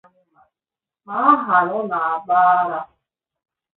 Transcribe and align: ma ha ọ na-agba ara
ma 1.05 1.15
ha 1.49 1.57
ọ 1.77 1.79
na-agba 1.89 2.37
ara 2.59 2.79